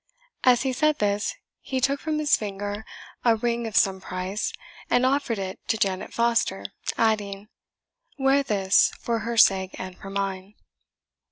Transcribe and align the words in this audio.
As 0.43 0.63
he 0.63 0.73
said 0.73 0.97
this, 0.97 1.35
he 1.61 1.79
took 1.79 1.99
from 1.99 2.17
his 2.17 2.35
finger 2.35 2.85
a 3.23 3.35
ring 3.35 3.67
of 3.67 3.75
some 3.75 4.01
price, 4.01 4.51
and 4.89 5.05
offered 5.05 5.37
it 5.37 5.59
to 5.67 5.77
Janet 5.77 6.11
Foster, 6.11 6.65
adding, 6.97 7.49
"Wear 8.17 8.41
this, 8.41 8.89
for 8.99 9.19
her 9.19 9.37
sake 9.37 9.79
and 9.79 9.95
for 9.95 10.09
mine." 10.09 10.55